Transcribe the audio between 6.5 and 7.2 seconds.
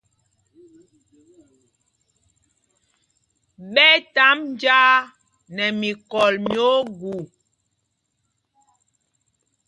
ogu.